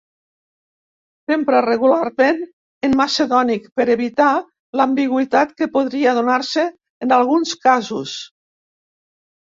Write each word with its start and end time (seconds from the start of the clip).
S'empra 1.31 1.59
regularment 1.65 2.39
en 2.87 2.95
macedònic 3.01 3.67
per 3.81 3.87
evitar 3.97 4.31
l'ambigüitat 4.81 5.53
que 5.61 5.69
podria 5.79 6.17
donar-se 6.21 6.65
en 7.07 7.15
alguns 7.21 7.57
casos. 7.69 8.17